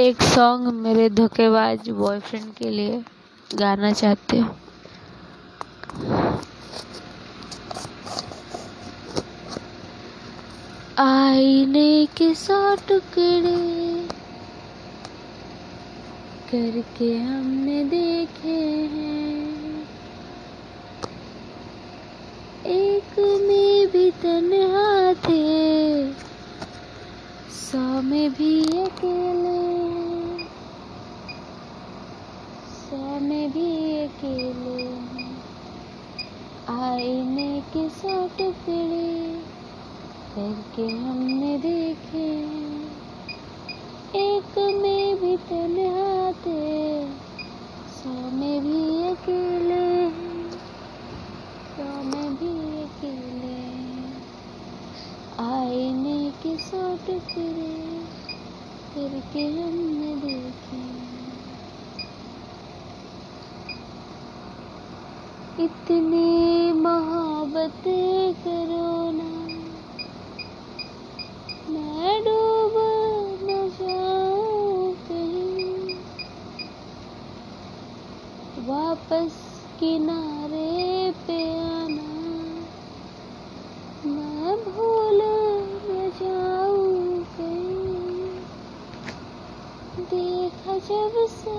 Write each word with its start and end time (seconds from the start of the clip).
एक 0.00 0.22
सॉन्ग 0.22 0.66
मेरे 0.74 1.08
धोखेबाज 1.10 1.88
बॉयफ्रेंड 1.88 2.52
के 2.54 2.70
लिए 2.70 3.02
गाना 3.50 3.90
चाहती 3.92 4.38
हूँ। 4.38 4.56
आईने 10.98 12.06
के 12.16 12.34
सौ 12.34 12.58
टुकड़े 12.88 13.56
करके 16.50 17.16
हमने 17.18 17.82
देखे 17.84 18.58
हैं। 18.92 19.86
एक 22.66 23.18
में 23.46 23.86
भी 23.92 24.10
तन्हा 24.22 25.12
थे, 25.24 26.12
सौ 27.52 28.02
में 28.02 28.30
भी 28.32 28.60
अकेले 28.80 29.62
सौ 32.74 33.13
में 33.24 33.50
भी 33.52 33.68
अकेले 34.04 34.78
आईने 36.72 37.60
के 37.72 37.88
सौ 37.90 38.16
टुकड़े 38.38 39.06
करके 40.34 40.86
हमने 40.96 41.56
देखे 41.58 42.26
एक 44.20 44.58
में 44.82 45.20
भी 45.20 45.36
तन्हा 45.50 46.32
थे 46.46 46.62
सौ 47.96 48.14
में 48.38 48.60
भी 48.62 48.82
अकेले 49.10 49.84
सौ 51.76 51.88
में 52.10 52.34
भी 52.36 52.52
अकेले 52.84 53.56
आईने 55.44 56.18
के 56.42 56.56
सौ 56.68 56.84
टुकड़े 57.06 57.72
करके 58.94 59.46
हमने 59.60 60.14
देखे 60.26 61.33
इतनी 65.60 66.72
मोहब्बत 66.72 67.82
करो 68.44 69.10
ना। 69.12 69.28
मैं 71.72 72.22
डूब 72.22 72.74
न 73.42 73.68
जाऊँ 73.68 74.94
कहीं। 74.94 75.94
वापस 78.68 79.32
किनारे 79.80 81.10
पे 81.26 81.38
आना। 81.58 82.10
मैं 84.06 84.56
भूल 84.56 85.20
न 85.90 86.10
जाऊँ 86.10 87.24
कहीं। 87.24 88.42
देखा 90.04 90.78
जब 90.78 91.26
से 91.28 91.56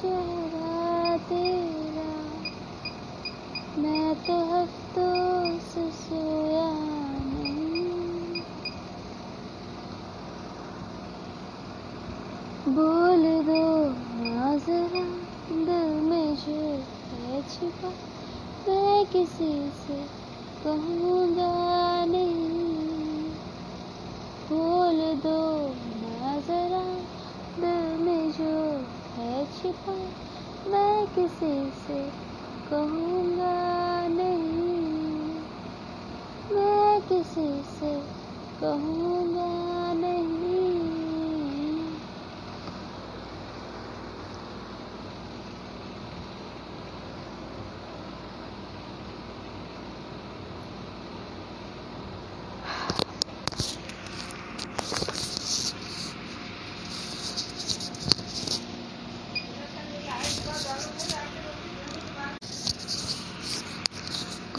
चेहरा 0.00 1.16
तेरा 1.16 1.79
मैं 3.80 4.14
तो 4.26 4.34
हफ्तों 4.46 5.58
से 5.68 5.82
सोया 5.90 6.64
नहीं। 7.26 8.42
बोल 12.74 13.24
दो 13.46 13.62
ना 14.24 14.56
जरा, 14.66 15.04
दिल 15.50 15.94
में 16.08 16.36
जो 16.36 16.58
है 17.12 17.42
छिपा, 17.48 17.92
मैं 18.68 19.06
किसी 19.06 19.52
से 19.80 19.98
कहूँगा 20.64 21.52
नहीं। 22.04 22.60
बोल 24.50 25.00
दो 25.24 25.40
ना 26.02 26.36
जरा, 26.48 26.84
दिल 27.60 28.04
में 28.04 28.32
जो 28.32 28.56
है 29.16 29.44
छिपा 29.52 29.96
मैं 30.70 31.06
किसी 31.06 31.54
से 31.84 32.30
कहूँगा 32.70 33.54
नहीं 34.08 34.76
मैं 36.52 37.00
किसी 37.08 37.48
से 37.70 37.94
कहूँगा 38.60 39.48
नहीं 39.92 40.68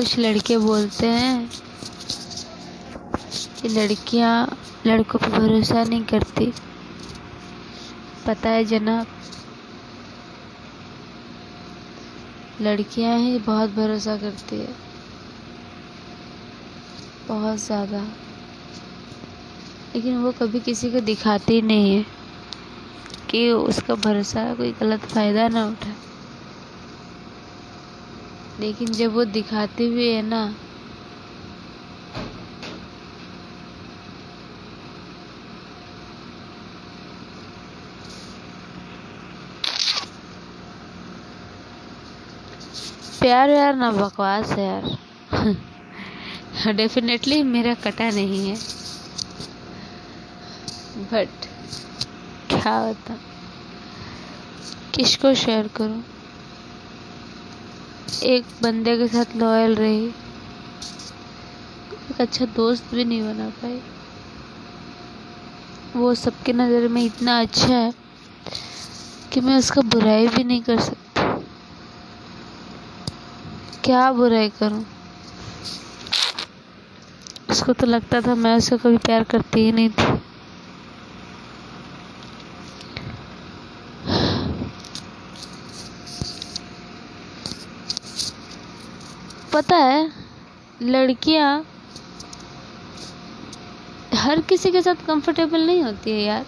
कुछ 0.01 0.17
लड़के 0.19 0.57
बोलते 0.57 1.07
हैं 1.07 1.49
कि 3.57 3.69
लड़कियाँ 3.69 4.33
लड़कों 4.87 5.19
पर 5.19 5.29
भरोसा 5.29 5.83
नहीं 5.83 6.05
करती। 6.05 6.51
पता 8.25 8.49
है 8.49 8.63
जनाब, 8.65 9.07
लड़कियाँ 12.59 13.17
ही 13.19 13.37
बहुत 13.39 13.69
भरोसा 13.71 14.17
करती 14.17 14.59
है। 14.59 14.75
बहुत 17.27 17.57
ज़्यादा। 17.59 18.01
लेकिन 19.95 20.17
वो 20.17 20.31
कभी 20.31 20.59
किसी 20.61 20.91
को 20.91 20.99
दिखाती 20.99 21.61
नहीं 21.61 21.95
है 21.95 22.05
कि 23.29 23.49
उसका 23.51 23.95
भरोसा 23.95 24.53
कोई 24.55 24.71
गलत 24.73 25.05
फ़ायदा 25.05 25.47
ना 25.49 25.65
उठाए। 25.67 26.00
लेकिन 28.61 28.87
जब 28.87 29.13
वो 29.13 29.25
दिखाती 29.25 29.89
भी 29.89 30.13
है 30.13 30.21
ना, 30.21 30.55
प्यार 43.19 43.49
यार 43.49 43.75
ना 43.75 43.91
बकवास 43.91 44.51
है 44.51 44.65
यार। 44.65 44.97
डेफिनेटली 46.73 47.43
मेरा 47.43 47.73
कटा 47.73 48.09
नहीं 48.09 48.49
है। 48.49 48.55
बट 51.11 51.29
क्या 52.49 52.77
होता? 52.77 53.17
किसको 54.95 55.33
शेयर 55.33 55.67
करूँ? 55.67 56.03
एक 58.23 58.45
बंदे 58.63 58.97
के 58.97 59.07
साथ 59.07 59.35
लॉयल 59.35 59.75
रही। 59.75 60.05
एक 62.09 62.21
अच्छा 62.21 62.45
दोस्त 62.45 62.83
भी 62.95 63.05
नहीं 63.05 63.21
बना 63.21 63.49
पाई। 63.49 63.81
वो 65.95 66.15
सबके 66.15 66.53
नज़र 66.53 66.87
में 66.87 67.05
इतना 67.05 67.39
अच्छा 67.41 67.67
है 67.67 67.93
कि 69.33 69.41
मैं 69.41 69.57
उसका 69.57 69.81
बुराई 69.81 70.27
भी 70.27 70.43
नहीं 70.43 70.61
कर 70.61 70.79
सकती। 70.79 71.21
क्या 73.83 74.11
बुराई 74.11 74.49
करूँ? 74.49 74.85
उसको 77.49 77.73
तो 77.73 77.87
लगता 77.87 78.21
था 78.21 78.35
मैं 78.35 78.57
उसे 78.57 78.77
कभी 78.77 78.97
प्यार 78.97 79.23
करती 79.23 79.59
ही 79.59 79.71
नहीं 79.71 79.89
थी। 79.89 80.21
पता 89.53 89.75
है, 89.75 90.11
लड़कियाँ 90.81 91.65
हर 94.15 94.41
किसी 94.41 94.71
के 94.71 94.81
साथ 94.81 95.05
कंफर्टेबल 95.07 95.61
नहीं 95.61 95.83
होती 95.83 96.11
है 96.11 96.21
यार। 96.21 96.45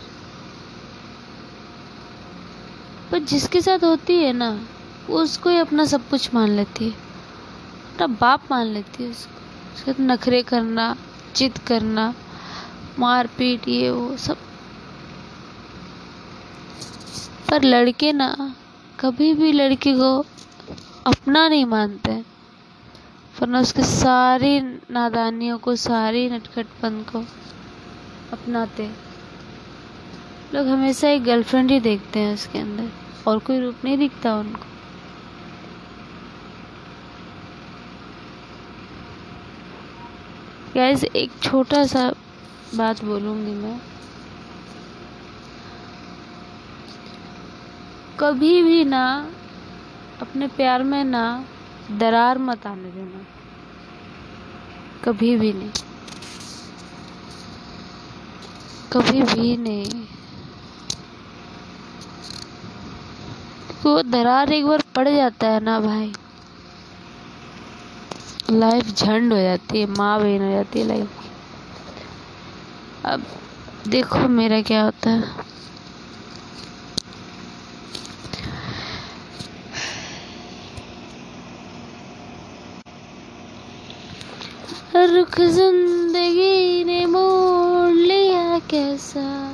पर 3.11 3.19
जिसके 3.19 3.61
साथ 3.61 3.83
होती 3.83 4.15
है 4.23 4.33
ना 4.33 4.67
उसको 5.09 5.49
ही 5.49 5.57
अपना 5.57 5.85
सब 5.85 6.09
कुछ 6.09 6.33
मान 6.33 6.49
लेती 6.49 6.85
है। 6.85 6.91
अपना 6.91 8.07
बाप 8.07 8.43
मान 8.51 8.65
लेती 8.65 9.03
है 9.03 9.09
उसको। 9.09 9.75
उसके 9.75 9.93
साथ 9.93 10.01
नखरे 10.01 10.43
करना, 10.43 10.97
जिद 11.35 11.57
करना, 11.57 12.13
मारपीट, 12.99 13.67
ये, 13.67 13.89
वो, 13.89 14.17
सब। 14.17 14.37
पर 17.49 17.63
लड़के 17.63 18.13
ना, 18.13 18.55
कभी 18.99 19.33
भी 19.33 19.51
लड़की 19.51 19.93
को 19.93 20.25
अपना 21.07 21.47
नहीं 21.47 21.65
मानते। 21.65 22.32
वरना 23.43 23.59
उसके 23.59 23.83
सारी 23.83 24.59
नादानियों 24.91 25.57
को, 25.57 25.75
सारी 25.75 26.29
नटखटपन 26.29 27.01
को 27.11 27.19
अपनाते। 28.33 28.89
लोग 30.53 30.67
हमेशा 30.67 31.09
एक 31.09 31.23
गर्लफ्रेंड 31.23 31.71
ही 31.71 31.79
देखते 31.79 32.19
हैं 32.19 32.33
उसके 32.33 32.59
अंदर, 32.59 32.89
और 33.27 33.39
कोई 33.39 33.59
रूप 33.59 33.75
नहीं 33.83 33.97
दिखता 33.97 34.35
उनको। 34.35 34.65
गैस 40.73 41.03
एक 41.03 41.31
छोटा 41.41 41.85
सा 41.85 42.13
बात 42.75 43.03
बोलूँगी 43.03 43.51
मैं। 43.51 43.79
कभी 48.19 48.63
भी 48.63 48.83
ना, 48.85 49.31
अपने 50.21 50.47
प्यार 50.47 50.83
में 50.83 51.03
ना 51.03 51.45
दरार 51.91 52.37
मत 52.37 52.67
आने 52.67 52.91
देना। 52.91 53.25
कभी 55.03 55.37
भी 55.37 55.53
नहीं। 55.53 55.71
कभी 58.93 59.21
भी 59.21 59.57
नहीं। 59.57 60.07
वो 63.85 64.01
दरार 64.01 64.51
एक 64.51 64.65
बार 64.65 64.83
पड़ 64.95 65.09
जाता 65.09 65.47
है 65.47 65.59
ना 65.59 65.79
भाई। 65.79 66.13
लाइफ 68.51 68.85
झंड 68.85 69.33
हो 69.33 69.39
जाती 69.39 69.79
है 69.79 69.85
माँ 69.85 70.19
बहन 70.19 70.41
हो 70.41 70.51
जाती 70.51 70.79
है 70.79 70.87
लाइफ 70.87 71.09
अब 73.05 73.23
देखो 73.87 74.17
मेरा 74.17 74.61
क्या 74.61 74.83
होता 74.83 75.09
है। 75.09 75.52
रुख 84.95 85.41
ज़िंदगी 85.41 86.83
ने 86.83 87.05
मोड़ 87.05 87.91
लिया 87.91 88.59
कैसा? 88.59 89.53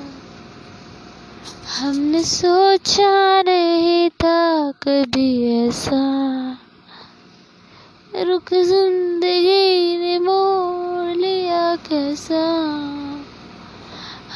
हमने 1.80 2.24
सोचा 2.24 3.42
नहीं 3.42 4.10
था 4.10 4.72
कभी 4.72 5.52
ऐसा। 5.68 6.02
रुख 8.16 8.54
ज़िंदगी 8.54 9.98
ने 9.98 10.20
मोड़ 10.20 11.18
लिया 11.18 11.76
कैसा? 11.76 12.46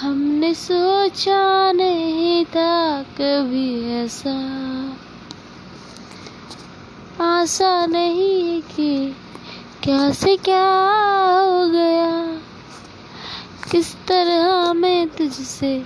हमने 0.02 0.54
सोचा 0.54 1.72
नहीं 1.72 2.46
था 2.46 3.04
कभी 3.04 3.92
ऐसा। 3.92 4.38
आशा 7.22 7.86
नहीं 7.86 8.62
कि 8.62 9.16
क्या 9.84 10.12
से 10.14 10.36
क्या 10.38 10.64
हो 10.64 11.68
गया 11.70 12.12
किस 13.72 13.94
तरह 14.08 14.74
मैं 14.74 15.08
तुझसे 15.18 15.78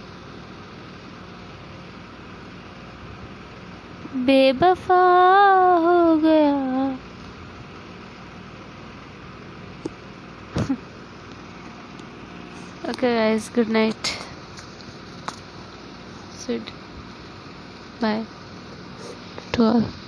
बेबफा 4.26 5.02
हो 5.86 6.16
गया 6.18 6.56
guys 13.00 13.50
good 13.50 13.70
night 13.70 14.18
sweet 16.36 16.72
bye 18.02 18.26
to 19.52 19.64
all 19.64 20.06